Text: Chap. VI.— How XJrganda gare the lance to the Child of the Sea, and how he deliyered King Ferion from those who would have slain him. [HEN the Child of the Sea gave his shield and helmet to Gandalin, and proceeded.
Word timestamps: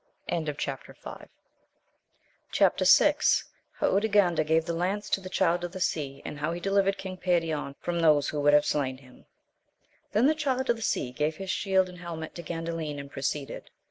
Chap. 0.57 0.81
VI.— 0.83 1.27
How 2.57 2.69
XJrganda 3.91 4.43
gare 4.47 4.59
the 4.61 4.73
lance 4.73 5.07
to 5.11 5.21
the 5.21 5.29
Child 5.29 5.63
of 5.63 5.73
the 5.73 5.79
Sea, 5.79 6.23
and 6.25 6.39
how 6.39 6.53
he 6.53 6.59
deliyered 6.59 6.97
King 6.97 7.17
Ferion 7.17 7.75
from 7.79 7.99
those 7.99 8.29
who 8.29 8.41
would 8.41 8.55
have 8.55 8.65
slain 8.65 8.97
him. 8.97 9.27
[HEN 10.13 10.25
the 10.25 10.33
Child 10.33 10.71
of 10.71 10.77
the 10.77 10.81
Sea 10.81 11.11
gave 11.11 11.35
his 11.35 11.51
shield 11.51 11.87
and 11.87 11.99
helmet 11.99 12.33
to 12.33 12.41
Gandalin, 12.41 12.99
and 12.99 13.11
proceeded. 13.11 13.69